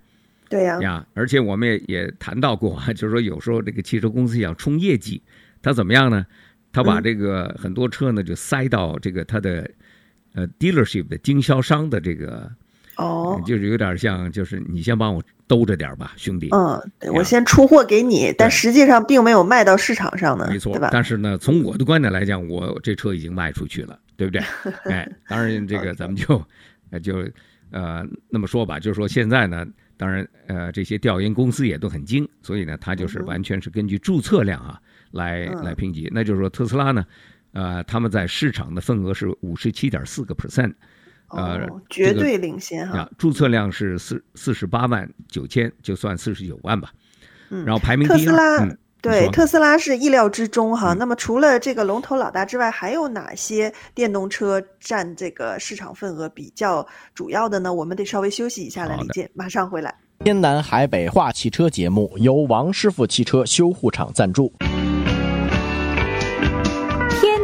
[0.48, 0.80] 对呀。
[0.80, 5.20] 呀，而且我们也也谈到过， 就是说有时候这个汽车公司想冲业绩，
[5.60, 6.24] 他怎么样呢？
[6.72, 9.68] 他把这个很多车呢就塞到这个他的。”
[10.36, 12.48] 呃，dealership 的经销商的这个
[12.96, 16.50] 哦，就是有点像，就是你先帮我兜着点吧，兄弟。
[16.52, 16.78] 嗯，
[17.14, 20.90] 我先出货给你，但实际上并没有卖到市场上呢，没错，对吧？
[20.92, 24.42] 但是呢，从我的观点来讲，我这车已经卖出去了，对不对？
[24.92, 26.44] 哎，当然这个咱们就
[27.02, 27.26] 就
[27.70, 34.78] 呃那么说吧，就是说现在呢，当然呃这些调研公司也都很精，所以呢，它就是完全是根据注册量啊
[35.12, 36.10] 来来评级。
[36.12, 37.06] 那就是说特斯拉呢。
[37.56, 40.74] 呃，他们在市场的份额是五十七点四个 percent，
[41.28, 43.08] 呃，绝对领先哈。
[43.16, 46.92] 注册量是四四十八万九千，就算四十九万吧。
[47.48, 48.26] 嗯，然后排名第一。
[48.26, 50.92] 特斯拉，嗯、对，特斯拉是意料之中哈。
[50.92, 57.72] 嗯、那么除了这个龙头老大之外，还有哪些电动车占这个市场份额比较主要的呢？
[57.72, 59.94] 我们得稍微休息一下了，李健马上回来。
[60.18, 64.52] 天南海北话汽车节目由王师傅汽车修护厂赞助。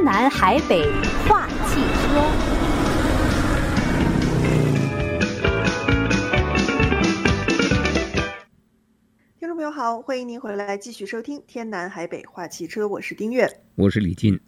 [0.05, 0.83] 南海北
[1.29, 2.21] 话汽车，
[9.39, 14.41] 听众朋友好，欢迎您回来继续收听《天南海北话汽车》，我是丁月，我是李进。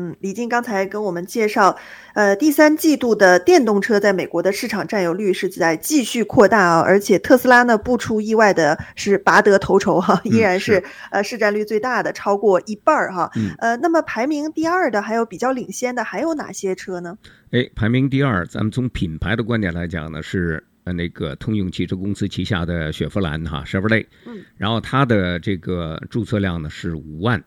[0.00, 1.76] 嗯，李静刚才跟我们介绍，
[2.14, 13.30] 呃，第三季度的电动车在美国的市场占有率是在继续扩大啊，而且特斯拉呢不出意外的是拔得头筹哈，依然是，呃市占率最大的，超过一半儿哈。
[13.36, 17.18] 嗯、呃，那么排名第二的还有比较领先的还有哪些车呢？
[17.50, 27.44] 哎，排名第二，咱们从品牌的观点来讲呢，是呃那个通用汽车公司旗下的雪佛兰哈，Chevrolet，嗯，然后它的这个注册量呢是五万。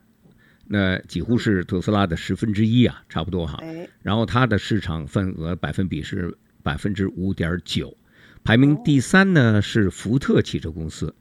[0.66, 3.62] 那几乎是特斯拉的十分之一啊，差不多哈。
[4.02, 7.96] 然后它的市场份额百分比是百分之五点九，
[8.44, 11.14] 排名第三呢是福特汽车公司，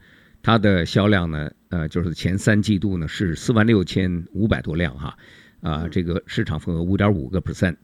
[0.43, 5.17] 它的销量呢，呃，就是前三季度呢是四万六千五百多辆哈，
[5.61, 7.77] 啊，这个市场份额五点五个 percent，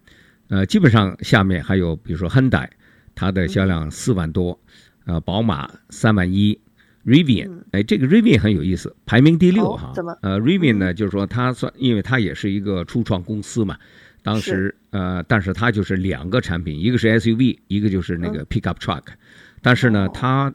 [0.49, 2.71] 呃，基本上下面还有比如说亨代，
[3.15, 4.59] 它的销量四万多，
[5.07, 6.59] 呃，宝马三万一。
[7.09, 9.93] Rivian，哎，这个 Rivian 很有意思，排名第六哈。
[9.95, 10.17] 怎么？
[10.21, 13.79] 呃，Rivian 呢，就是说它算，因为它也是一个初创公司嘛。
[14.23, 19.05] 当时呃，但是它就是两个产品，一个是 SUV，一个就是那个 pickup truck。
[19.63, 20.53] 但是呢，它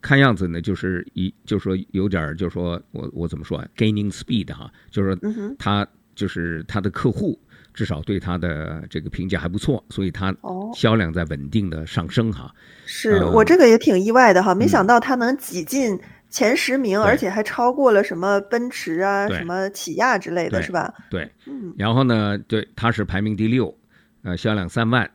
[0.00, 5.86] 看样子呢，就是一，就是说有点，就是说我我怎么说啊，gaining speed 哈，就是说它
[6.16, 7.38] 就是它的客户。
[7.74, 10.34] 至少对它的这个评价还不错，所以它
[10.74, 12.54] 销量在稳定的上升哈。
[12.84, 20.92] 是、呃、我这个也挺意外的哈，没想到它能挤进前十名，嗯、而且还超过了什么奔驰啊、什么起亚之类的，是吧？
[21.10, 21.74] 对，嗯。
[21.78, 23.74] 然后呢，对，它是排名第六，
[24.22, 25.10] 呃，销量三万，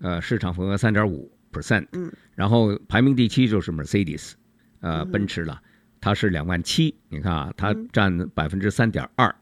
[0.00, 1.86] 呃，市场份额三点五 percent。
[1.92, 2.10] 嗯。
[2.34, 4.32] 然后排名第七就是 Mercedes，
[4.80, 5.60] 呃，奔驰了，
[6.00, 9.32] 它是两万七，你看啊，它占百分之三点二。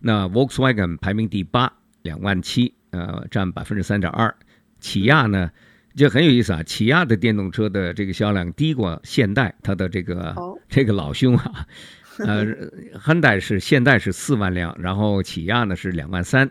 [0.00, 1.70] 那 Volkswagen 排名第八。
[2.06, 4.34] 两万七，呃，占百分之三点二。
[4.78, 5.50] 起亚呢，
[5.94, 6.62] 就很有意思啊。
[6.62, 10.56] 起亚的电动车的这个销量低过现代，它的这个、oh.
[10.68, 11.66] 这个老兄啊，
[12.24, 12.46] 呃，
[12.98, 16.48] 汉代是现代是四万辆，然后起亚呢是两万三，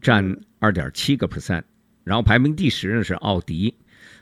[0.00, 1.62] 占二点七个 percent，
[2.04, 3.74] 然后排名第十呢是奥迪。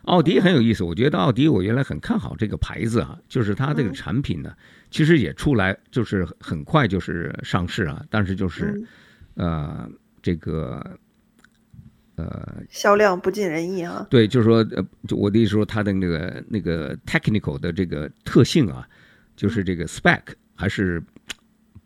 [0.05, 4.53] 奥迪很有意思，我觉得奥迪我原来很看好这个牌子啊，就是它这个产品呢，
[4.91, 8.85] 其实也出来就是很快就是上市啊，但是就是，
[9.33, 9.89] 呃，
[10.25, 10.99] 这个，
[12.17, 14.07] 呃，销量不尽人意啊。
[14.09, 18.89] 对，就是说，呃，就我的意思说，它的那个那个 technical 的这个特性啊，
[19.37, 20.23] 就是这个 spec
[20.55, 21.03] 还是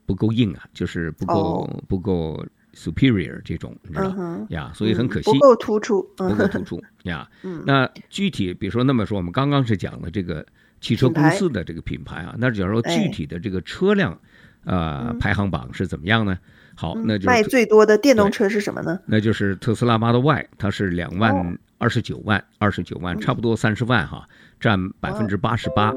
[0.06, 2.46] 不够硬啊，就是不够不够。
[2.74, 7.28] superior 这种，你知道呀，所以很可惜，不够突出，不够突出 呀。
[7.64, 10.46] 那具体，比如说，那么说，我们刚刚是讲了这个
[10.80, 14.16] 汽车公司的这个品牌啊，那假如说具体的这个车辆，
[14.64, 16.38] 呃，排行榜是怎么样呢？
[16.80, 18.96] 好，那就卖最多的电动车是什么呢？
[19.04, 24.24] 那就是特斯拉 Model Y，它是两万二十九万，二十九万，差不多三十万哈，
[24.60, 25.92] 占百分之八十八。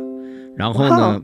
[0.58, 1.22] 然后呢？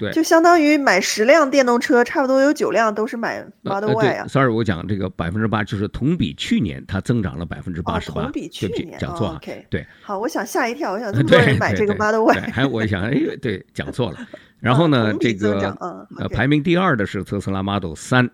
[0.00, 4.26] 对，就相当于买十辆电动车，差不多有九辆都是买 Model Y 啊。
[4.28, 8.22] Sorry，我讲这个百分之八，就是同比去年它增长了百分之八十八。
[8.22, 9.40] 同比去年，讲错了。
[9.68, 12.40] 对，好，我想吓一跳，我想 这么多人买这个 Model Y。
[12.52, 14.18] 还有，我想，哎，对，讲错了。
[14.60, 15.76] 然后呢，这个
[16.16, 18.30] 呃，排名第二的是特斯拉 Model 三，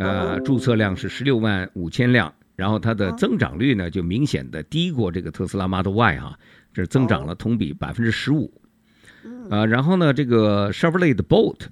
[0.00, 6.38] 呃，注册量是十六万五千辆，然后它的增长率呢就明显的低过这个特斯拉 Model Y 哈，
[6.72, 8.52] 这增长了同比百分之十五。
[9.50, 11.66] 呃，然后呢，这个 Chevrolet 的 Bolt，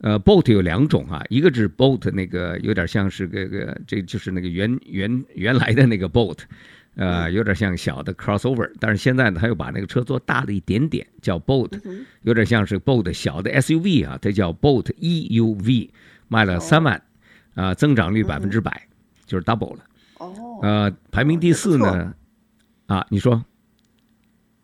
[0.00, 6.40] 呃，Bolt 有两种啊，一个是 Bolt 那个有点像是个个，这就是那个原原原来的那个 Bolt，
[6.96, 11.80] 呃，有点像小的 Crossover，但是现在呢，他又把那个车做大了一点点，叫 Bolt，
[12.22, 15.88] 有点像是 Bolt 小的 SUV 啊，它叫 Bolt EUV，
[16.28, 17.00] 卖了三万，
[17.54, 18.88] 啊、呃，增长率百分之百，
[19.26, 19.84] 就是 double 了。
[20.18, 20.58] 哦。
[20.62, 22.14] 呃，排名第四呢，
[22.86, 23.44] 啊，你说。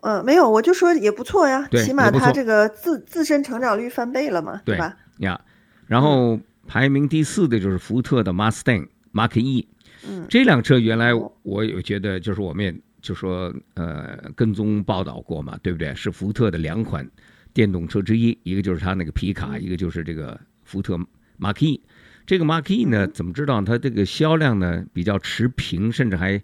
[0.00, 4.96] 嗯，没有，我就说也不错呀，起码它这个自自身成长率翻倍了嘛，对，吧？
[5.18, 5.40] 呀，
[5.86, 9.66] 然后排名第四的就是福特的 Mustang Mach E，
[10.08, 12.72] 嗯，这辆车原来我有觉得就是我们也
[13.02, 15.92] 就说呃跟踪报道过嘛，对不对？
[15.96, 17.04] 是福特的两款
[17.52, 20.96] 电动车之一，一个就是它那个皮卡，一个就是这个福特
[21.40, 21.82] Mach E。
[22.28, 26.40] 这个 Mark E 呢，怎么知道它这个销量呢比较持平，甚至还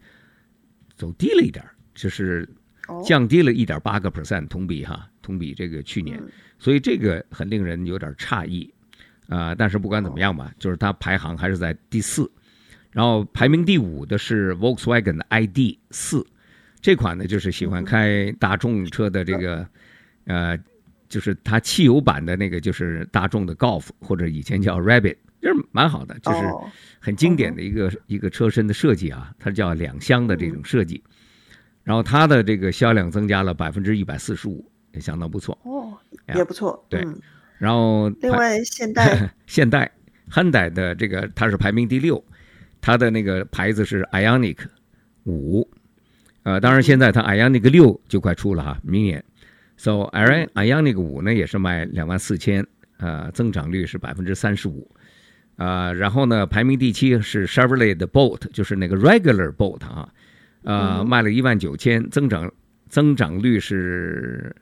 [0.96, 2.48] 走低了一点，就是。
[3.02, 6.22] 降低了一点八个 percent，同比哈，同比这个去年，
[6.58, 8.70] 所以这个很令人有点诧异
[9.26, 9.54] 啊、呃。
[9.54, 12.30] 但是不管怎么样吧，就是它排行还是在第四，
[12.90, 16.22] 然后排名第五的是 Volkswagen 的 ID 四，
[16.82, 19.66] 这款呢就是喜欢开大众车的这个，
[20.26, 20.58] 呃，
[21.08, 26.38] 就是它汽油版的那个就是大众的 Golf 或者以前叫 Rabbit，就是蛮好的，就是
[26.98, 31.04] 很经典的一个一个车身的设计啊，它叫两厢的这种设计。
[31.82, 35.58] 然后它的这个销量增加了百分之一百四十五，也相当不错。
[35.64, 35.92] 哦，
[36.34, 36.82] 也不错。
[36.88, 37.20] 对，嗯、
[37.58, 39.30] 然后另外现代。
[39.46, 39.92] 现代
[40.30, 42.24] 汉代的这个它是排名第六，
[42.80, 44.56] 它的那个牌子是 Ioniq
[45.24, 45.68] 五，
[46.44, 49.22] 呃，当然现在它 Ioniq 六就快出了哈，明年。
[49.76, 54.90] So Ioniq 五呢也是卖两万四千，呃，增长率是百分之三十五，
[55.56, 60.08] 啊，然后呢排名第七是 Chevrolet 的 Bolt，就是那个 Regular Bolt 啊。
[60.62, 62.50] 呃，卖了一万九千，增长
[62.88, 64.54] 增长率是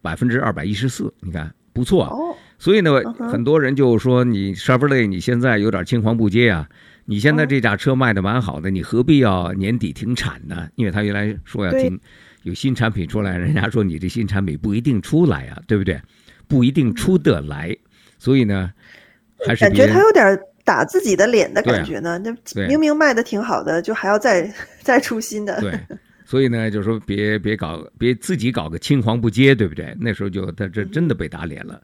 [0.00, 2.10] 百分之二百一十四，你看不错啊。
[2.58, 2.92] 所以呢，
[3.30, 6.68] 很多人就说你 Chevrolet 你现在有点青黄不接啊。
[7.06, 10.68] 你现在这架车卖的蛮好的，你何必要年底停产呢？
[10.76, 11.98] 因为他原来说要停，
[12.44, 16.00] 有新产品出来，人家说你这新产品不一定出来啊，对不对？
[16.46, 17.76] 不一定出得来，
[18.18, 18.72] 所以呢，
[19.46, 20.38] 还是感觉他有点。
[20.62, 22.16] 打自己的脸的感觉呢？
[22.18, 24.48] 那、啊、明明卖的挺好的，就还要再
[24.82, 25.58] 再出新的。
[25.58, 25.76] 对，
[26.24, 29.96] 所以呢，就是说别别搞，别自己搞个青黄不接，对不对？
[29.98, 31.82] 那时候就他这真的被打脸了。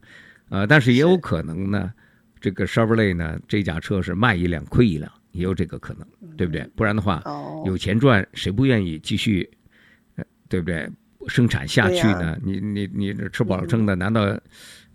[0.50, 1.90] 嗯、呃，但是也有可能呢，
[2.38, 6.62] 这个 Chevrolet 呢，这架车是卖一辆亏一辆，也有这个可能，对不对？
[6.76, 9.50] 不然的话，哦、有钱赚，谁不愿意继续，
[10.48, 10.88] 对不对？
[11.26, 12.26] 生产下去呢？
[12.26, 14.38] 啊、你你你这吃饱了撑的，难道？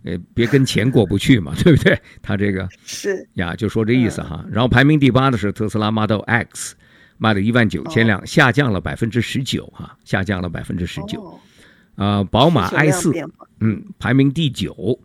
[0.04, 1.98] 呃，别跟钱过不去嘛， 对不对？
[2.20, 4.44] 他这个是呀，就说这意思哈。
[4.50, 6.74] 然后排名第八的是特斯拉 Model X，
[7.18, 11.38] 卖了一万九千辆，下降了百分之十九哈，下降了百分之十九。
[11.96, 13.12] 呃，宝马 i 四，
[13.60, 14.98] 嗯，排名第九，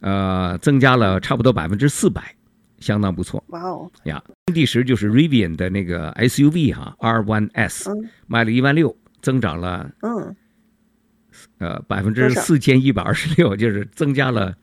[0.00, 2.34] 呃，增加了差不多百分之四百，
[2.80, 3.42] 相当不错。
[3.48, 7.90] 哇哦呀，第十就是 Rivian 的那个 SUV 哈，R1S，
[8.26, 10.34] 卖了一万六，增长了嗯。
[11.58, 14.54] 呃，百分之四千一百二十六， 就是增加了，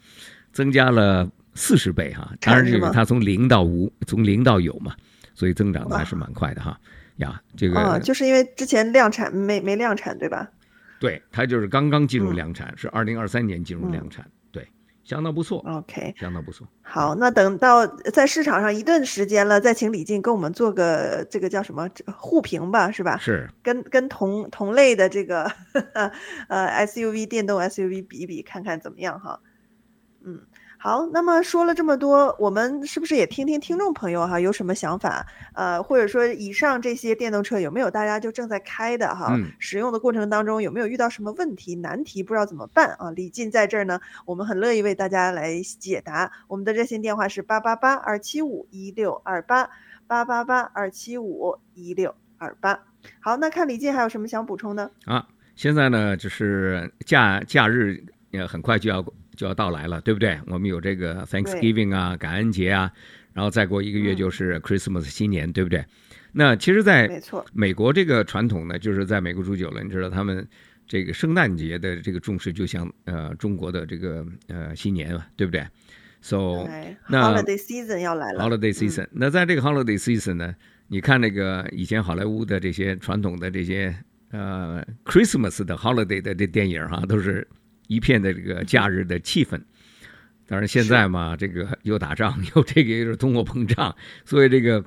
[0.51, 2.32] 增加了四十倍哈。
[2.39, 4.93] 当然，这个它从零到无，从零到有嘛，
[5.34, 6.80] 所以增长的还是蛮快的哈。
[7.17, 10.49] 呀，这个啊，就是因为之前量产没没量产对吧？
[10.99, 14.32] 对，它就是刚刚进入量产，是二零二三年进入量产，对，
[15.12, 15.60] 相当不错。
[15.67, 16.65] OK，相当不错。
[16.82, 23.17] 好，那等到在市场上一段时间了，再请李静跟我们做个这个叫什么互评吧，是吧？
[23.17, 23.50] 是。
[23.62, 25.52] 跟跟同同类的这个
[26.47, 29.41] 呃 SUV 电动 SUV 比一比，看看怎么样哈。
[30.24, 30.39] 嗯。
[30.83, 35.23] 好，那么说了这么多，我们是不是也听听听众朋友哈有什么想法？
[35.53, 39.27] 呃，或者说以上这些电动车有没有大家就正在开的哈？
[39.29, 42.23] 嗯、使用的过程当中有没有遇到什么问题难题？
[42.23, 43.11] 不知道怎么办啊？
[43.11, 46.31] 李进在这儿呢，我们很乐意为大家来解答。
[46.47, 49.69] 我们的热线电话是八八八二七五一六二八
[50.07, 52.79] 八八八二七五一六二八。
[53.19, 54.89] 好，那看李进还有什么想补充的？
[55.05, 59.05] 啊，现在呢就是假假日也很快就要。
[59.35, 60.39] 就要到来了，对不对？
[60.47, 62.91] 我们有这个 Thanksgiving 啊，感恩节啊，
[63.33, 65.83] 然后再过一个月就是 Christmas 新年，嗯、对不对？
[66.33, 67.09] 那其实，在
[67.53, 70.47] 美国这个传统呢，就是在美国住久了，你知道他们
[70.87, 75.65] 这个圣诞节的这个重视，就像呃中国的这个呃新年嘛，对不对
[76.21, 76.67] ？So，、
[77.09, 78.43] Holiday Season 要来了。
[78.43, 80.55] Holiday Season，、嗯、那在这个 Holiday Season 呢，
[80.87, 83.93] 你看那个以前好莱坞的这些传统的这些
[84.31, 87.47] 呃 Christmas 的 Holiday 的这电影哈、啊，都是。
[87.91, 89.60] 一片的这个假日的气氛，
[90.47, 94.82] 当然现在嘛，这个又打仗， 又这个又是通货膨胀，所以这个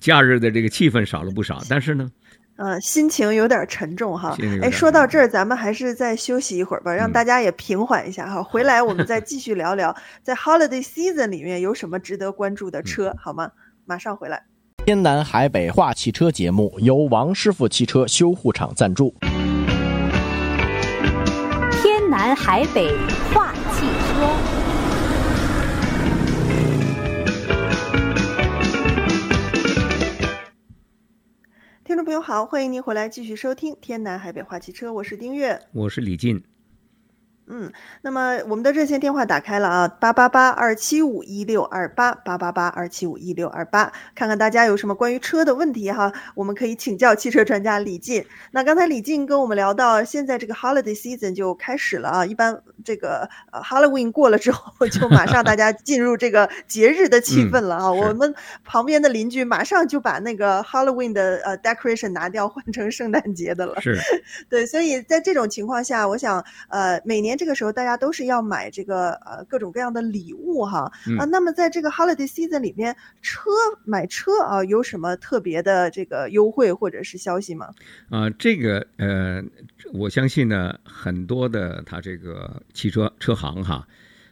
[0.00, 1.60] 假日的这个气氛少了不少。
[1.68, 2.08] 但是呢，
[2.54, 4.38] 呃，心情有点沉重哈。
[4.62, 8.38] 哎，说到这儿，咱们还是再休息一会儿吧，让大家也平缓一下哈。
[8.38, 13.50] 嗯、 回来我们再继续聊聊，在 Holiday Season 里面有什么值得关注的车，嗯、好吗？
[13.84, 14.40] 马上回来。
[14.86, 19.12] 天南海北话汽车节目由王师傅汽车修护厂赞助。
[22.12, 22.94] 南海北
[23.32, 24.28] 话汽车，
[31.82, 36.44] 听众朋友好，欢迎您回来继续收听《天南海北话汽车》，我是丁月，我是李进。
[37.54, 48.24] 嗯，那么我们的热线电话打开了啊，八八八二七五一六二八八八八二七五一六二八，看看大家有什么关于车的问题哈，我们可以请教汽车专家李进。
[48.52, 57.88] 那刚才李进跟我们聊到，现在这个 holiday season 就开始了啊，一般这个呃 Halloween 过了之后， 就马上大家进入这个节日的气氛了啊。
[57.88, 58.34] 嗯、我们
[58.64, 63.78] 旁边的邻居马上就把那个 Halloween 的呃 decoration 拿掉，换成圣诞节的了。
[63.82, 64.00] 是，
[64.48, 67.38] 对，所以在这种情况下，我想呃每年。
[67.42, 73.50] 这个时候大家都是要买这个呃各种各样的礼物哈、嗯、啊，那么在这个 holiday season 里面，车
[73.84, 77.70] 买车啊有什么特别的这个优惠或者是消息吗？
[78.10, 79.42] 啊，这个呃，
[79.92, 83.88] 我相信呢，很多的他这个汽车车行哈，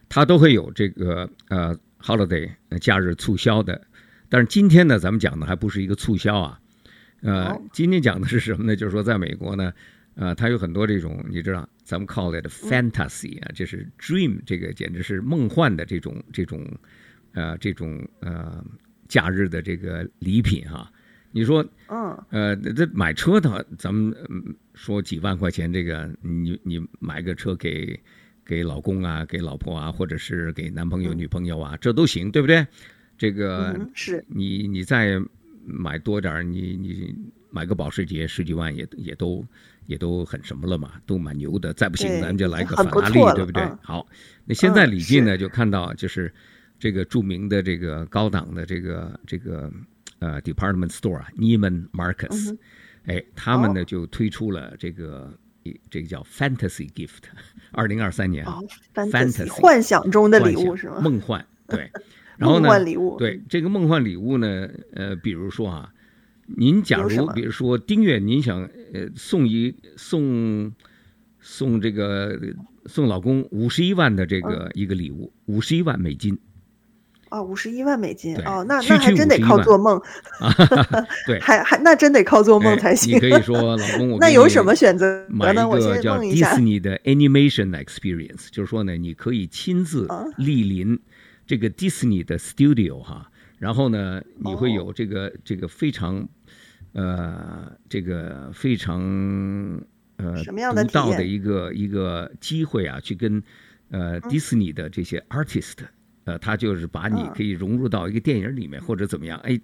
[0.07, 3.81] 他都会有这个呃 holiday 假日促销的，
[4.29, 6.59] 但是今天呢，咱们讲的还不是一个促销啊，
[7.23, 8.73] 呃，哦、今天讲的是什么呢？
[8.73, 9.73] 就是说在美国呢。
[10.13, 16.65] 呃，它有很多这种，你知道，咱们 call it fantasy 啊，这是 dream，这个简直是梦幻的这种这种，
[17.33, 18.63] 呃，这种呃
[19.09, 20.91] 假日的这个礼品哈、啊。
[21.31, 24.15] 你说，嗯，呃，这买车的，咱们
[24.73, 27.99] 说几万块钱，这个你你买个车给
[28.45, 32.65] 给老公啊，给老婆啊，或者是给男朋友、女朋友啊，这都行，对不对？
[33.17, 35.21] 这个是你你再
[35.65, 37.13] 买多点，你你
[37.49, 39.45] 买个保时捷十几万也也都。
[39.91, 41.73] 也都很什么了嘛，都蛮牛的。
[41.73, 43.61] 再不行，咱们就来个法拉利，对不对？
[43.81, 44.07] 好，
[44.45, 46.33] 那现在李进呢，就看到就是
[46.79, 49.69] 这个著名的这个高档的这个这个
[50.19, 52.57] 呃 department store 啊 Neiman Marcus，
[53.05, 55.37] 哎，他们呢就推出了这个
[55.89, 57.23] 这个叫 Fantasy Gift，
[57.73, 58.59] 二零二三年啊
[58.95, 61.01] ，Fantasy 幻想中的礼物是吗？
[61.01, 61.91] 梦幻对，
[62.39, 62.69] 然后呢，
[63.17, 65.91] 对这个梦幻礼物呢，呃，比如说啊。
[66.45, 68.61] 您假如比如说丁月，您想
[68.93, 70.71] 呃送一送
[71.39, 72.39] 送这个
[72.85, 76.37] 送老公五十一万的这个一个礼物，五十一万美金。
[77.29, 79.97] 哦，五十一万美金哦，那那还真得靠做梦
[80.41, 80.53] 啊！
[81.25, 83.15] 对，还还那真得靠做梦才行。
[83.15, 85.25] 你可以说 老公，我那有什么选择？
[85.29, 90.99] 买一个叫迪士尼的 Animation Experience，就是说呢，你可以亲自莅临
[91.47, 93.30] 这个迪士尼的 Studio 哈。
[93.61, 95.33] 然后呢，你会有这个、oh.
[95.45, 96.27] 这个非常，
[96.93, 98.99] 呃，这个非常
[100.15, 103.39] 呃独到的一个一个机会啊，去跟
[103.91, 105.75] 呃迪士尼的这些 artist，
[106.23, 108.83] 呃，他就是把你可以融入到一个电影里面、uh.
[108.83, 109.61] 或者怎么样，哎，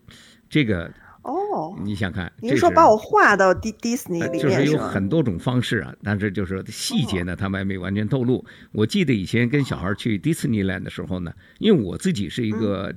[0.48, 0.86] 这个
[1.24, 1.80] 哦，oh.
[1.80, 2.32] 你想看？
[2.40, 8.36] 您说把我画到迪迪士尼里面、呃、就是有很多种方式啊，但是就是细节呢，他们还没完全透露。
[8.36, 8.46] Oh.
[8.74, 12.94] 我记得以前跟小孩去迪士尼 land 的时候呢，因为我自己是一个。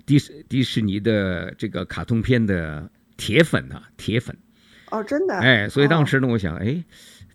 [0.00, 4.36] 嗯迪士迪士尼的这个卡通片的铁粉啊，铁粉。
[4.90, 5.34] 哦，真的？
[5.34, 6.82] 哎，所以当时呢，我想，哎，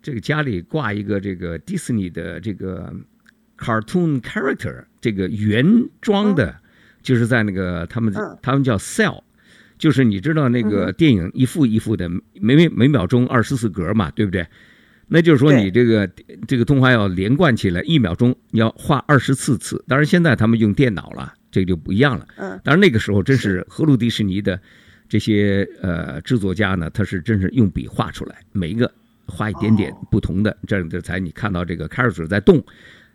[0.01, 2.93] 这个家里挂一个这个迪士尼的这个
[3.57, 5.65] cartoon character 这个原
[6.01, 6.53] 装的，
[7.01, 9.21] 就是在那个他们他们叫 cell，
[9.77, 14.45] 就是你知道那个电影一幅一幅的，每每每秒钟二十四格嘛，对不对？
[15.07, 16.09] 那就是说你这个
[16.47, 19.81] 这个动画要连贯起来，一秒钟你要画二十四次。
[19.87, 22.27] 当然现在他们用电脑了，这个就不一样了。
[22.35, 24.59] 嗯，当然那个时候真是荷鲁迪士尼的
[25.07, 28.91] 这些呃制作家呢，他是真是用笔画出来，每一个
[29.25, 32.61] 画一点点不同的，这样这才你看到这个 character 在动。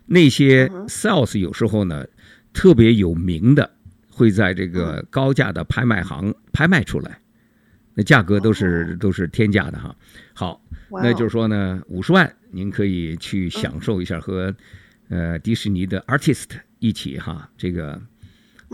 [0.07, 2.03] 那些 sales 有时候呢
[2.51, 3.69] 特别有名的，
[4.09, 7.19] 会在这个高价的拍卖行拍卖出来，
[7.93, 9.95] 那价格都是都是天价的哈。
[10.33, 10.59] 好。
[11.03, 14.53] 那就是说呢，五十万您可以去享受一下和，
[15.07, 17.97] 呃，迪士尼的 artist 一起哈，这个，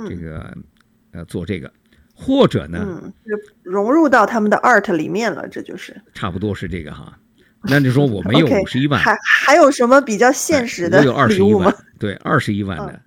[0.08, 0.58] 这个，
[1.12, 1.72] 呃，做这个，
[2.14, 3.14] 或者呢，嗯
[3.64, 7.18] 融入到他们的 art 里面了，这就是差不多是这个哈。
[7.64, 11.00] 那你说我没有 五十一万，还还有什么比较现实的？
[11.00, 13.02] 我有二十一万，对，二十一万的，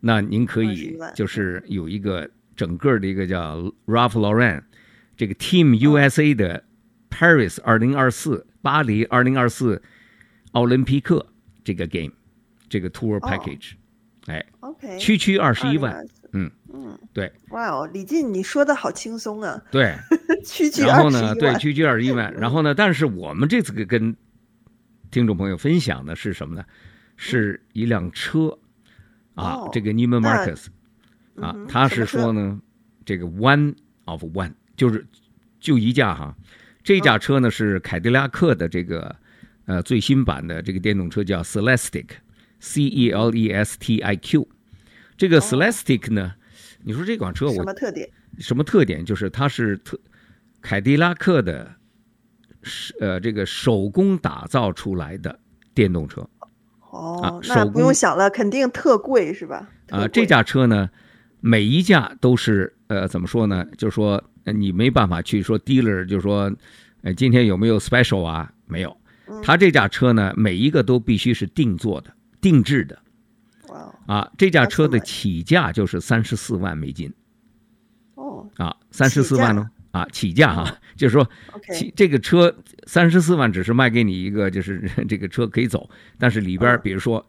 [0.00, 4.62] 那您可以就是有一个整个的一个叫 Ralph Lauren
[5.16, 6.64] 这个 Team USA 的
[7.10, 8.46] Paris 二零二四。
[8.62, 9.80] 巴黎二零二四
[10.52, 11.26] 奥林匹克
[11.64, 12.12] 这个 game，
[12.68, 13.70] 这个 tour package，
[14.26, 19.94] 哎，OK，区区二十一万，嗯嗯，对，哇哦，李进，你说的好轻松啊，对，
[20.44, 24.14] 区区然后呢，对，区区二十一万， 然后呢，但是我们这次跟
[25.10, 26.64] 听众朋友分享的是什么呢？
[27.16, 28.56] 是一辆车
[29.34, 30.66] 啊，这个 Neiman Marcus
[31.40, 32.60] 啊，他是说呢，
[33.04, 33.74] 这个 one
[34.04, 35.06] of one，就是
[35.58, 36.34] 就一架哈。
[36.82, 39.14] 这架车呢是凯迪拉克的这个
[39.66, 44.48] 呃最新版的这个电动车，叫 Celestic，C E L E S T I Q。
[45.20, 46.32] 这个 Celestic 呢，
[46.82, 48.08] 你说这款车我什么特点？
[48.38, 49.04] 什么特点？
[49.04, 50.00] 就是它是特
[50.62, 51.70] 凯迪拉克的，
[53.00, 55.38] 呃，这个手工打造出来的
[55.74, 56.26] 电动车。
[56.90, 59.68] 哦，那不用想了，肯定特贵是吧？
[59.90, 60.88] 啊，这架车呢，
[61.40, 63.66] 每一架都是呃，怎么说呢？
[63.76, 64.24] 就是说。
[64.54, 66.50] 你没办法去说 dealer，就是说，
[67.02, 68.50] 呃，今天有没有 special 啊？
[68.66, 68.96] 没有。
[69.44, 72.10] 他这架车呢，每一个都必须是定做的、
[72.40, 72.98] 定制的。
[73.70, 73.94] 哇！
[74.06, 77.12] 啊，这架车的起价就是三十四万美金。
[78.14, 78.46] 哦。
[78.56, 79.70] 啊，三十四万呢？
[79.92, 81.28] 啊，起价啊，就是说，
[81.72, 82.54] 起这个车
[82.86, 87.26] 三十四万只是卖给你一个，就是 这个车可以走，但是里边比如说，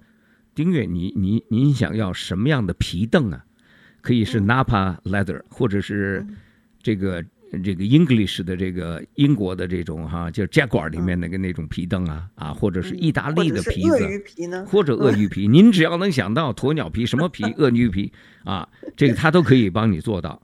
[0.54, 3.46] 丁月，你你您想要什么样的皮凳啊？
[4.02, 6.26] 可以是 Nappa leather，或者是。
[6.84, 7.24] 这个
[7.64, 18.10] 这个 English 的这个英国的这种哈，就是 Jaguar 里面那个那种皮灯啊啊，或者是意大利的皮子，或者鳄鱼皮，您只要能想到鸵鸟皮 什么皮，鳄鱼皮
[18.45, 20.41] 啊，这个他都可以帮你做到。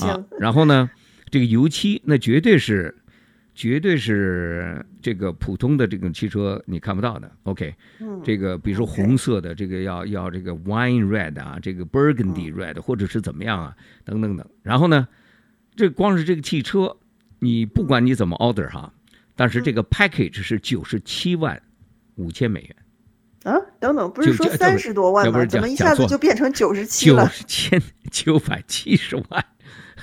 [0.00, 0.88] 啊，然后呢，
[1.28, 2.94] 这个油漆那绝对是
[3.56, 7.28] 绝对是这个普通的这种汽车你看不到的。
[7.42, 7.74] OK，
[8.22, 13.74] 这个比如说红色的这个要要这个 Wine Red 啊，这个 Burgundy Red 或者是怎么样啊，
[14.04, 14.46] 等等等。
[14.62, 15.08] 然后呢？
[15.78, 16.96] 这光是这个汽车，
[17.38, 18.92] 你不管你怎么 order 哈，
[19.36, 21.62] 但是这个 package 是九十七万
[22.16, 22.76] 五千美元。
[23.44, 25.46] 啊，等等，不是说三十多万吗？
[25.46, 27.28] 怎么一下子就变成九十七了？
[27.28, 29.44] 九千九百七十万。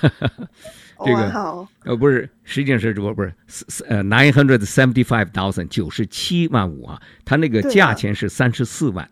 [1.04, 3.30] 这个呃不是，实际上是不不是
[3.86, 9.06] 呃 nine hundred seventy five thousand 九十七万五啊，它那个价钱是三十四万。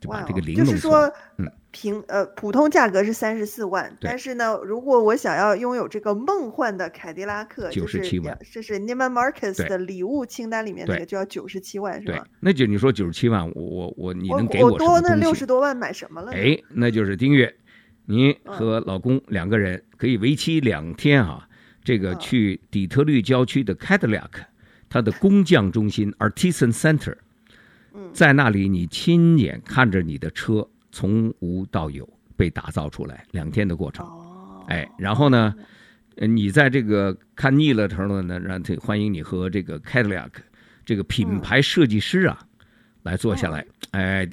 [0.00, 1.46] 就把这个零弄就是说，嗯，
[1.80, 12.26] 平呃普通价格是三十四万，但是呢，如果我想要拥有这个梦幻的凯迪拉克，九十七万，这是 Neiman Marcus 的礼物清单里面那个就要九十七万，是吧？
[12.40, 16.32] 那就你说九十七万，我我我你能给我我多那六十多万买什么了？
[16.32, 17.54] 哎，那就是丁月，
[18.06, 21.48] 你和老公两个人可以为期两天啊，
[21.84, 24.30] 这个去底特律郊区的 Cadillac，
[24.88, 27.14] 它的工匠中心 Artisan Center。
[28.12, 34.06] 在那里，你亲眼看着你的车从无到有被打造出来，两天的过程。
[34.06, 35.54] 哦哎，然后呢，
[36.16, 40.30] 你在这个看腻了时候呢，让欢迎你和这个 Cadillac
[40.84, 42.38] 这个品牌设计师啊
[43.02, 43.64] 来坐下来。
[43.92, 44.28] 哎，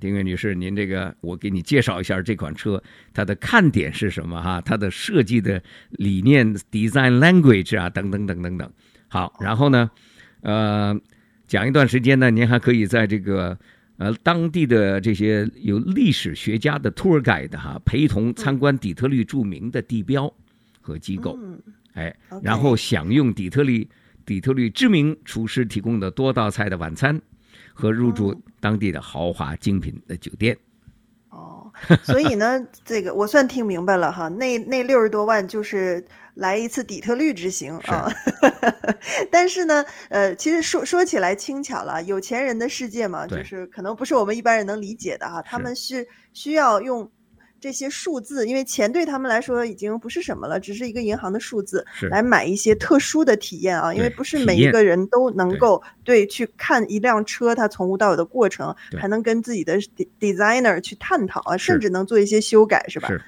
[0.00, 2.82] 丁月女士，您这个我给你介绍一下这款车，
[3.12, 4.60] 它的看点是什么哈？
[4.62, 8.72] 它的设计的理念 （design language） 啊，等等等等等。
[9.08, 9.90] 好，然后呢，
[10.40, 10.98] 呃。
[11.46, 13.58] 讲一段时间呢，您还可以在这个
[13.98, 20.32] 呃当地的这些有历史学家的 tour guide 哈陪同参观底特律著名的地标
[20.80, 21.38] 和机构，
[21.92, 23.86] 哎，然后享用底特律
[24.24, 27.20] 底特律知名厨师提供的多道菜的晚餐，
[27.74, 30.56] 和入住当地的豪华精品的酒店。
[31.30, 31.70] 哦，
[32.02, 36.02] 所以呢，这个我算听明白了哈，那那六十多万就是
[36.38, 38.10] 来一次底特律之行啊。
[39.30, 47.10] 但是呢，呃，其实说说起来轻巧了，有钱人的世界嘛，就是可能不是我们一般人能理解的哈，他们是需要用。
[47.60, 53.92] 这些数字，因为钱对他们来说已经不是什么了，只是一个银行的数字，来买一些特殊的体验啊。
[53.92, 59.76] 因为不是每一个人都能够对，对去看一辆车它从无到有的过程，还能跟自己的
[60.20, 63.08] designer 去探讨啊，甚至能做一些修改，是吧？
[63.08, 63.20] 是。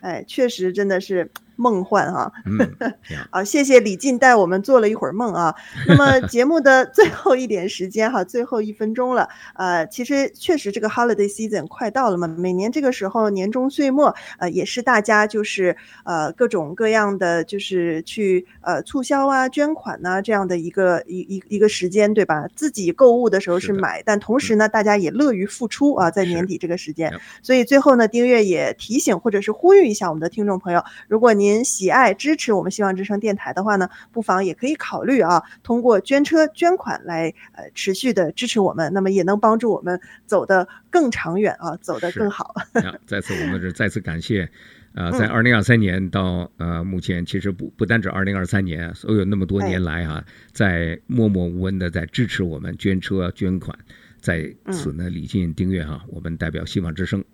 [0.00, 1.30] 哎，确实真的是。
[1.56, 2.94] 梦幻哈，嗯，
[3.30, 5.54] 好，谢谢李静带我们做了一会儿梦啊。
[5.88, 9.28] 那么 节目的最后一点时间哈，最后一分钟了。
[9.54, 22.46] 呃，其实确实这个 holiday season 快到了嘛，每年这个时候年终岁末，呃，也是大家就是呃各种各样的就是去呃促销啊、捐款呐、啊、这样的一个一一一个时间，对吧？
[22.54, 27.12] 自己购物的时候是买，是但同时呢，大家也乐于付出啊，在年底这个时间。
[27.42, 42.52] 所以最后呢，丁月也提醒或者是呼吁一下我们的听众朋友，如果您您喜爱支持我们希望之声电台的话呢，不妨也可以考虑啊，通过捐车捐款来呃持续的支持我们，那么也能帮助我们走得更长远啊，走得更好。
[43.06, 44.50] 再次我们是再次感谢，
[44.94, 53.78] 呃，在二零二三年到呃目前，其实不不单止二零二三年，所有那么多年来啊，在默默无闻的在支持我们捐车捐款，
[54.20, 57.24] 在此呢，李进丁月哈，我们代表希望之声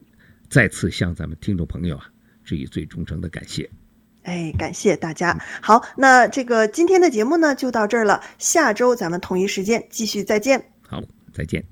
[0.51, 2.05] 再次向咱们听众朋友啊
[2.45, 3.71] 致以最忠诚的感谢。
[4.23, 5.37] 哎，感谢大家。
[5.61, 8.23] 好，那这个今天的节目呢，就到这儿了。
[8.39, 10.65] 下周咱们同一时间继续再见。
[10.87, 11.03] 好，
[11.35, 11.61] 再见。